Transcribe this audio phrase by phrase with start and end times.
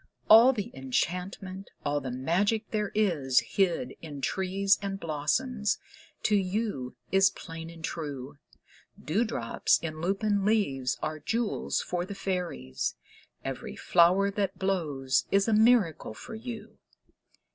[0.31, 5.77] All the enchantment, all the magic there is Hid in trees and blossoms,
[6.23, 8.39] to you is plain and true.
[8.99, 12.95] Dewdrops in lupin leaves are jewels for the fairies;
[13.45, 16.79] Every flower that blows is a miracle for you.